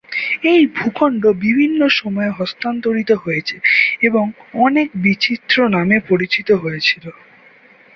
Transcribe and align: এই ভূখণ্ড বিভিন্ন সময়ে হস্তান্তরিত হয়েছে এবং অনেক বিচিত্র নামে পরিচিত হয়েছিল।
এই 0.43 0.61
ভূখণ্ড 0.75 1.23
বিভিন্ন 1.41 1.79
সময়ে 1.91 2.31
হস্তান্তরিত 2.31 3.11
হয়েছে 3.23 3.55
এবং 4.01 4.25
অনেক 4.59 4.87
বিচিত্র 4.97 5.55
নামে 5.69 5.97
পরিচিত 6.09 6.49
হয়েছিল। 6.63 7.05